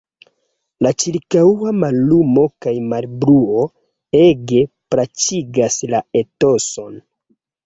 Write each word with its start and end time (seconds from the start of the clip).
La 0.85 0.91
ĉirkaŭa 1.01 1.73
mallumo 1.81 2.45
kaj 2.67 2.73
malbruo 2.93 3.67
ege 4.23 4.65
plaĉigas 4.95 5.79
la 5.95 6.03
etoson. 6.25 6.99